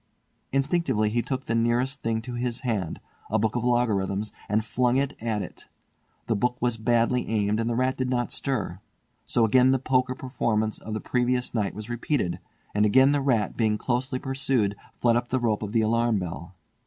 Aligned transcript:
Instinctively 0.51 1.11
he 1.11 1.21
took 1.21 1.45
the 1.45 1.53
nearest 1.53 2.01
thing 2.01 2.23
to 2.23 2.33
his 2.33 2.61
hand, 2.61 2.99
a 3.29 3.37
book 3.37 3.55
of 3.55 3.63
logarithms, 3.63 4.33
and 4.49 4.65
flung 4.65 4.95
it 4.95 5.13
at 5.21 5.43
it. 5.43 5.69
The 6.25 6.35
book 6.35 6.57
was 6.59 6.77
badly 6.77 7.27
aimed 7.29 7.59
and 7.59 7.69
the 7.69 7.75
rat 7.75 7.97
did 7.97 8.09
not 8.09 8.31
stir, 8.31 8.79
so 9.27 9.45
again 9.45 9.69
the 9.69 9.77
poker 9.77 10.15
performance 10.15 10.79
of 10.79 10.95
the 10.95 11.01
previous 11.01 11.53
night 11.53 11.75
was 11.75 11.87
repeated; 11.87 12.39
and 12.73 12.83
again 12.83 13.11
the 13.11 13.21
rat, 13.21 13.55
being 13.55 13.77
closely 13.77 14.17
pursued, 14.17 14.75
fled 14.97 15.15
up 15.15 15.27
the 15.29 15.39
rope 15.39 15.61
of 15.61 15.71
the 15.71 15.81
alarm 15.81 16.17
bell. 16.17 16.55